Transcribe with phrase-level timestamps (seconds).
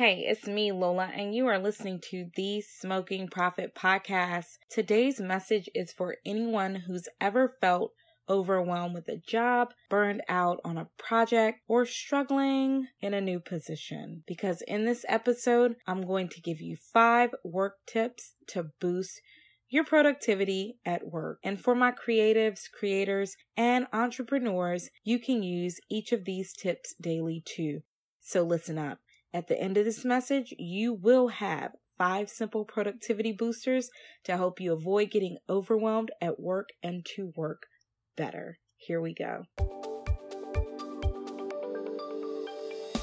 [0.00, 4.56] Hey, it's me, Lola, and you are listening to the Smoking Prophet Podcast.
[4.70, 7.92] Today's message is for anyone who's ever felt
[8.26, 14.22] overwhelmed with a job, burned out on a project, or struggling in a new position.
[14.26, 19.20] Because in this episode, I'm going to give you five work tips to boost
[19.68, 21.40] your productivity at work.
[21.44, 27.42] And for my creatives, creators, and entrepreneurs, you can use each of these tips daily
[27.44, 27.80] too.
[28.22, 29.00] So listen up.
[29.32, 33.88] At the end of this message, you will have five simple productivity boosters
[34.24, 37.62] to help you avoid getting overwhelmed at work and to work
[38.16, 38.58] better.
[38.76, 39.44] Here we go.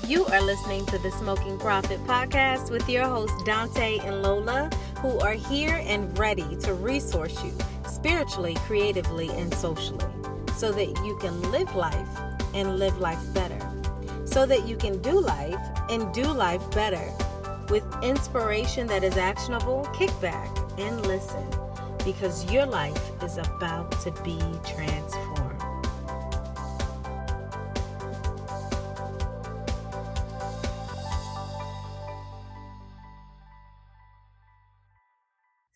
[0.06, 5.20] You are listening to the Smoking Prophet podcast with your hosts Dante and Lola, who
[5.20, 7.54] are here and ready to resource you
[7.90, 10.06] spiritually, creatively, and socially
[10.58, 12.20] so that you can live life
[12.54, 13.67] and live life better
[14.38, 15.58] so that you can do life
[15.90, 17.12] and do life better.
[17.70, 21.44] With inspiration that is actionable, kick back and listen
[22.06, 25.60] because your life is about to be transformed.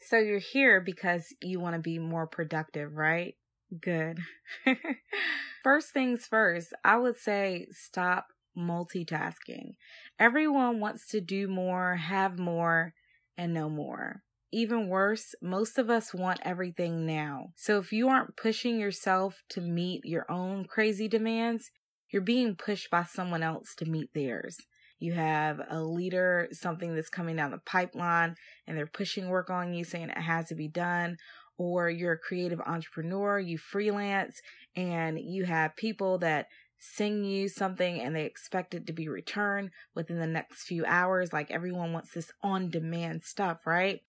[0.01, 3.33] So you're here because you want to be more productive, right?
[3.81, 4.19] Good.
[5.63, 9.75] first things first, I would say stop multitasking.
[10.19, 12.93] Everyone wants to do more, have more,
[13.37, 14.21] and know more.
[14.51, 17.47] Even worse, most of us want everything now.
[17.55, 21.71] So if you aren't pushing yourself to meet your own crazy demands,
[22.11, 24.57] you're being pushed by someone else to meet theirs.
[24.99, 28.35] You have a leader, something that's coming down the pipeline,
[28.67, 31.17] and they're pushing work on you, saying it has to be done.
[31.57, 34.41] Or you're a creative entrepreneur, you freelance,
[34.75, 36.47] and you have people that
[36.83, 41.31] sing you something and they expect it to be returned within the next few hours.
[41.31, 44.01] Like everyone wants this on demand stuff, right?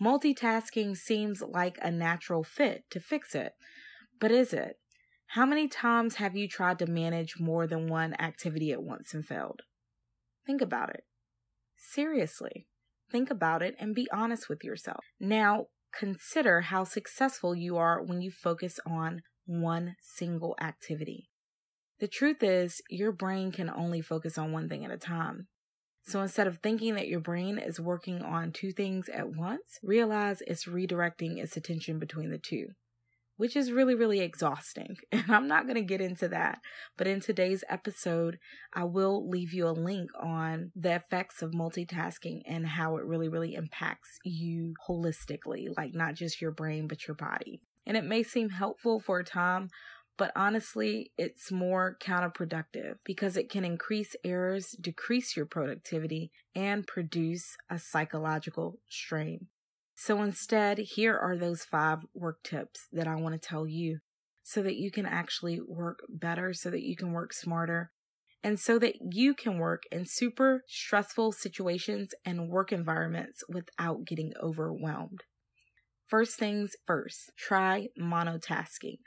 [0.00, 3.54] Multitasking seems like a natural fit to fix it.
[4.20, 4.76] But is it?
[5.34, 9.26] How many times have you tried to manage more than one activity at once and
[9.26, 9.62] failed?
[10.46, 11.04] Think about it.
[11.76, 12.66] Seriously.
[13.10, 15.04] Think about it and be honest with yourself.
[15.18, 21.28] Now, consider how successful you are when you focus on one single activity.
[22.00, 25.48] The truth is, your brain can only focus on one thing at a time.
[26.06, 30.42] So instead of thinking that your brain is working on two things at once, realize
[30.46, 32.68] it's redirecting its attention between the two,
[33.36, 34.96] which is really, really exhausting.
[35.12, 36.60] And I'm not going to get into that.
[36.96, 38.38] But in today's episode,
[38.72, 43.28] I will leave you a link on the effects of multitasking and how it really,
[43.28, 47.60] really impacts you holistically, like not just your brain, but your body.
[47.86, 49.68] And it may seem helpful for a time,
[50.20, 57.56] but honestly, it's more counterproductive because it can increase errors, decrease your productivity, and produce
[57.70, 59.46] a psychological strain.
[59.94, 64.00] So instead, here are those five work tips that I want to tell you
[64.42, 67.90] so that you can actually work better, so that you can work smarter,
[68.44, 74.34] and so that you can work in super stressful situations and work environments without getting
[74.42, 75.20] overwhelmed.
[76.08, 78.98] First things first, try monotasking.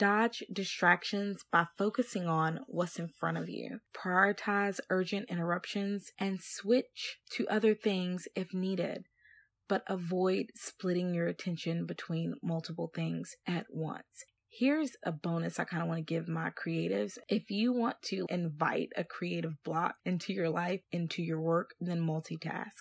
[0.00, 3.80] Dodge distractions by focusing on what's in front of you.
[3.94, 9.04] Prioritize urgent interruptions and switch to other things if needed,
[9.68, 14.24] but avoid splitting your attention between multiple things at once.
[14.48, 17.18] Here's a bonus I kind of want to give my creatives.
[17.28, 22.00] If you want to invite a creative block into your life, into your work, then
[22.00, 22.72] multitask.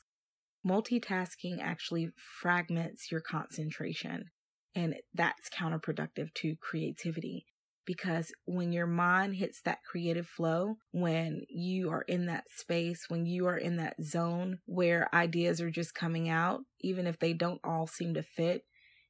[0.66, 4.32] Multitasking actually fragments your concentration.
[4.76, 7.46] And that's counterproductive to creativity
[7.90, 13.26] because when your mind hits that creative flow, when you are in that space, when
[13.26, 17.60] you are in that zone where ideas are just coming out, even if they don't
[17.64, 18.62] all seem to fit,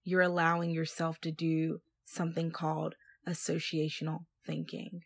[0.06, 2.96] you're allowing yourself to do something called
[3.28, 5.02] associational thinking.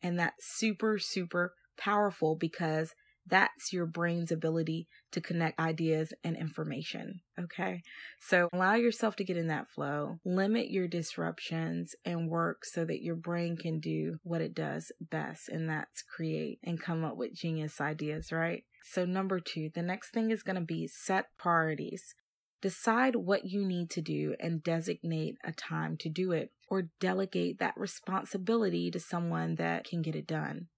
[0.00, 2.92] And that's super, super powerful because
[3.28, 7.20] that's your brain's ability to connect ideas and information.
[7.38, 7.82] Okay.
[8.20, 13.02] So allow yourself to get in that flow, limit your disruptions and work so that
[13.02, 17.34] your brain can do what it does best, and that's create and come up with
[17.34, 18.64] genius ideas, right?
[18.84, 22.14] So, number two, the next thing is going to be set priorities.
[22.60, 27.58] Decide what you need to do and designate a time to do it, or delegate
[27.58, 30.68] that responsibility to someone that can get it done.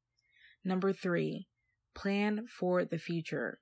[0.65, 1.47] Number three,
[1.95, 3.59] plan for the future.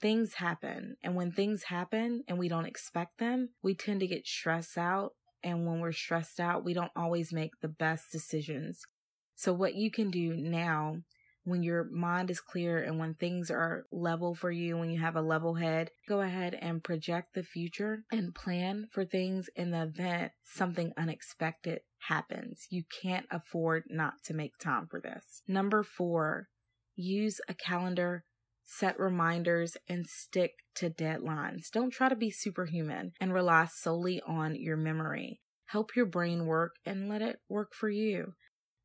[0.00, 4.26] Things happen, and when things happen and we don't expect them, we tend to get
[4.26, 5.12] stressed out.
[5.42, 8.82] And when we're stressed out, we don't always make the best decisions.
[9.34, 10.98] So, what you can do now
[11.48, 15.16] when your mind is clear and when things are level for you, when you have
[15.16, 19.82] a level head, go ahead and project the future and plan for things in the
[19.84, 22.66] event something unexpected happens.
[22.70, 25.42] You can't afford not to make time for this.
[25.48, 26.48] Number four,
[26.98, 28.24] use a calendar
[28.68, 31.70] set reminders, and stick to deadlines.
[31.72, 35.40] Don't try to be superhuman and rely solely on your memory.
[35.68, 38.34] Help your brain work and let it work for you.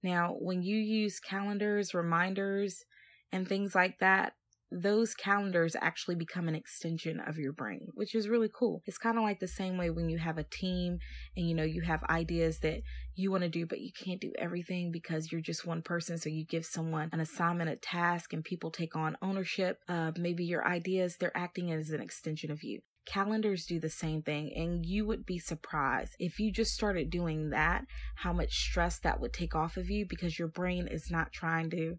[0.01, 2.83] Now, when you use calendars, reminders,
[3.31, 4.33] and things like that,
[4.71, 8.81] those calendars actually become an extension of your brain, which is really cool.
[8.85, 10.97] It's kind of like the same way when you have a team
[11.35, 12.81] and you know you have ideas that
[13.15, 16.17] you want to do, but you can't do everything because you're just one person.
[16.17, 20.43] So you give someone an assignment, a task, and people take on ownership of maybe
[20.45, 21.17] your ideas.
[21.17, 22.79] They're acting as an extension of you.
[23.05, 27.49] Calendars do the same thing, and you would be surprised if you just started doing
[27.49, 27.83] that,
[28.15, 31.69] how much stress that would take off of you because your brain is not trying
[31.71, 31.95] to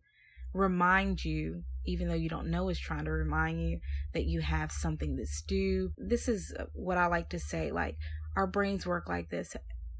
[0.55, 3.81] remind you, even though you don't know is trying to remind you
[4.14, 5.90] that you have something that's due.
[5.99, 7.96] This is what I like to say like,
[8.37, 9.55] our brains work like this.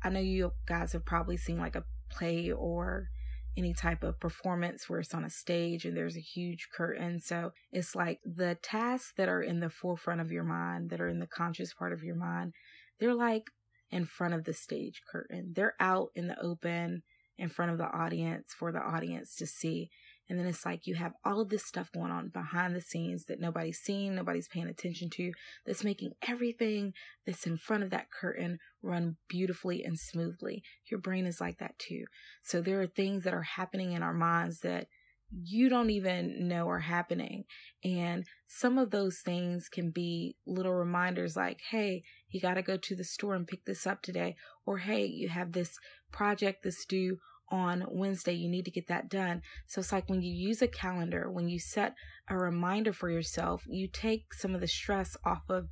[0.05, 3.09] I know you guys have probably seen like a play or
[3.56, 7.21] any type of performance where it's on a stage and there's a huge curtain.
[7.21, 11.09] So it's like the tasks that are in the forefront of your mind, that are
[11.09, 12.53] in the conscious part of your mind,
[13.01, 13.45] they're like
[13.91, 15.53] in front of the stage curtain.
[15.55, 17.03] They're out in the open
[17.39, 19.91] in front of the audience for the audience to see.
[20.29, 23.26] And then it's like you have all of this stuff going on behind the scenes
[23.26, 25.32] that nobody's seeing, nobody's paying attention to,
[25.67, 26.93] that's making everything
[27.26, 30.62] that's in front of that curtain run beautifully and smoothly.
[30.91, 32.05] Your brain is like that too.
[32.43, 34.87] So there are things that are happening in our minds that
[35.31, 37.44] you don't even know are happening.
[37.82, 42.77] And some of those things can be little reminders like, hey, you got to go
[42.77, 44.37] to the store and pick this up today.
[44.65, 45.77] Or, hey, you have this
[46.12, 47.19] project that's due
[47.50, 48.32] on Wednesday.
[48.32, 49.43] You need to get that done.
[49.67, 51.94] So it's like when you use a calendar, when you set
[52.29, 55.69] a reminder for yourself, you take some of the stress off of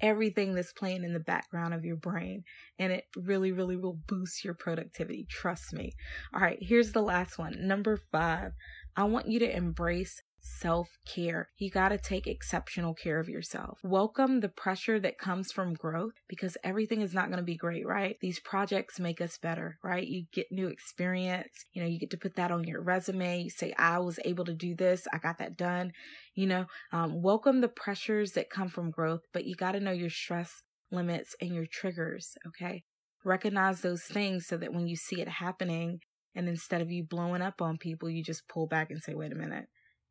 [0.00, 2.44] everything that's playing in the background of your brain
[2.78, 5.90] and it really really will boost your productivity trust me
[6.34, 8.52] all right here's the last one number 5
[8.94, 10.22] i want you to embrace
[10.58, 11.48] self care.
[11.58, 13.78] You got to take exceptional care of yourself.
[13.82, 17.86] Welcome the pressure that comes from growth because everything is not going to be great,
[17.86, 18.16] right?
[18.20, 20.06] These projects make us better, right?
[20.06, 21.64] You get new experience.
[21.72, 23.42] You know, you get to put that on your resume.
[23.42, 25.92] You say, I was able to do this, I got that done.
[26.34, 29.92] You know, um, welcome the pressures that come from growth, but you got to know
[29.92, 32.82] your stress limits and your triggers, okay?
[33.24, 35.98] Recognize those things so that when you see it happening,
[36.34, 39.32] and instead of you blowing up on people, you just pull back and say, wait
[39.32, 39.66] a minute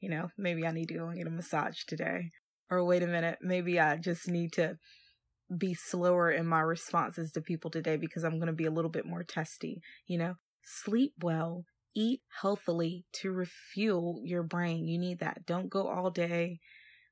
[0.05, 2.29] you know, maybe I need to go and get a massage today.
[2.69, 4.77] Or wait a minute, maybe I just need to
[5.57, 8.91] be slower in my responses to people today because I'm going to be a little
[8.91, 10.35] bit more testy, you know?
[10.63, 11.63] Sleep well,
[11.95, 14.87] eat healthily to refuel your brain.
[14.87, 15.47] You need that.
[15.47, 16.59] Don't go all day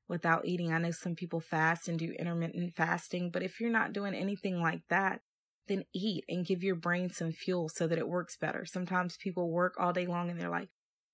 [0.08, 0.72] without eating.
[0.72, 4.60] I know some people fast and do intermittent fasting, but if you're not doing anything
[4.60, 5.18] like that,
[5.66, 8.64] then eat and give your brain some fuel so that it works better.
[8.64, 10.68] Sometimes people work all day long and they're like,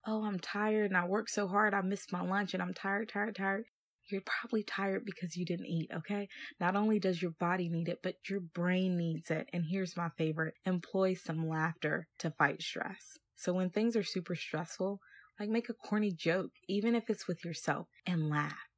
[0.06, 3.08] oh, I'm tired and I worked so hard, I missed my lunch and I'm tired,
[3.08, 3.64] tired, tired.
[4.10, 6.28] You're probably tired because you didn't eat, okay?
[6.58, 9.48] Not only does your body need it, but your brain needs it.
[9.52, 13.18] And here's my favorite employ some laughter to fight stress.
[13.36, 15.00] So when things are super stressful,
[15.38, 18.68] like make a corny joke, even if it's with yourself, and laugh.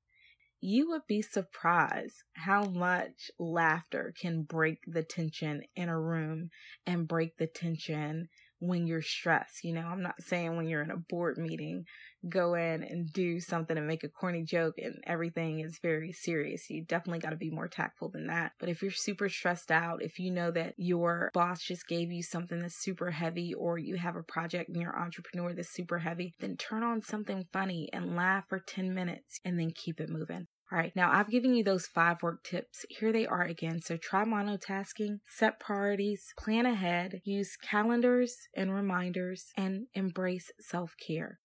[0.61, 6.51] You would be surprised how much laughter can break the tension in a room
[6.87, 8.29] and break the tension
[8.63, 9.65] when you're stressed.
[9.65, 11.85] You know, I'm not saying when you're in a board meeting,
[12.29, 16.71] go in and do something and make a corny joke and everything is very serious.
[16.71, 18.53] You definitely got to be more tactful than that.
[18.61, 22.23] But if you're super stressed out, if you know that your boss just gave you
[22.23, 25.99] something that's super heavy or you have a project and you're an entrepreneur that's super
[25.99, 30.09] heavy, then turn on something funny and laugh for 10 minutes and then keep it
[30.09, 30.47] moving.
[30.73, 32.87] All right, now I've given you those five work tips.
[32.89, 33.83] Here they are again.
[33.83, 41.41] So try monotasking, set priorities, plan ahead, use calendars and reminders, and embrace self care.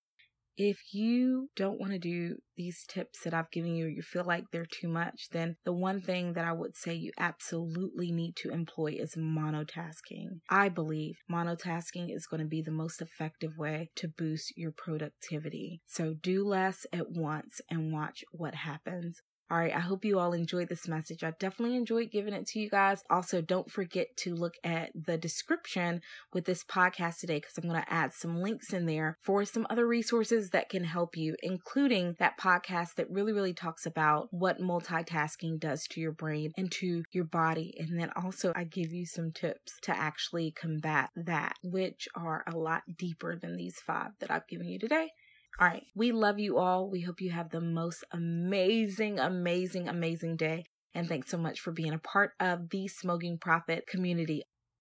[0.58, 4.46] If you don't want to do these tips that I've given you, you feel like
[4.52, 8.50] they're too much, then the one thing that I would say you absolutely need to
[8.50, 10.40] employ is monotasking.
[10.50, 15.82] I believe monotasking is going to be the most effective way to boost your productivity.
[15.86, 19.22] So do less at once and watch what happens.
[19.50, 21.24] All right, I hope you all enjoyed this message.
[21.24, 23.02] I definitely enjoyed giving it to you guys.
[23.10, 26.02] Also, don't forget to look at the description
[26.34, 29.66] with this podcast today because I'm going to add some links in there for some
[29.70, 34.60] other resources that can help you, including that podcast that really, really talks about what
[34.60, 37.74] multitasking does to your brain and to your body.
[37.80, 42.58] And then also, I give you some tips to actually combat that, which are a
[42.58, 45.12] lot deeper than these five that I've given you today.
[45.60, 45.84] All right.
[45.96, 46.90] We love you all.
[46.90, 50.66] We hope you have the most amazing, amazing, amazing day.
[50.94, 54.44] And thanks so much for being a part of the Smoking Prophet community.